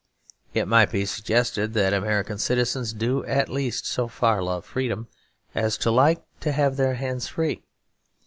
It 0.55 0.67
might 0.67 0.91
be 0.91 1.05
suggested 1.05 1.75
that 1.75 1.93
American 1.93 2.39
citizens 2.39 2.91
do 2.91 3.23
at 3.25 3.49
least 3.49 3.85
so 3.85 4.07
far 4.07 4.41
love 4.41 4.65
freedom 4.65 5.07
as 5.53 5.77
to 5.77 5.91
like 5.91 6.23
to 6.39 6.51
have 6.51 6.75
their 6.75 6.95
hands 6.95 7.27
free. 7.27 7.61